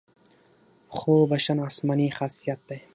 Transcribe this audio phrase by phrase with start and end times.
[0.95, 2.79] خو بښنه آسماني خاصیت دی.